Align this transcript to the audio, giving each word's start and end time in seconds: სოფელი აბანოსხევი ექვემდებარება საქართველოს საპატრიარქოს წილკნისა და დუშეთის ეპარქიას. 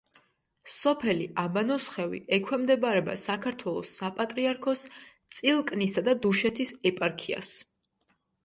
სოფელი 0.75 1.25
აბანოსხევი 1.41 2.21
ექვემდებარება 2.37 3.17
საქართველოს 3.25 3.91
საპატრიარქოს 4.01 4.87
წილკნისა 5.37 6.07
და 6.09 6.19
დუშეთის 6.25 6.73
ეპარქიას. 6.93 7.53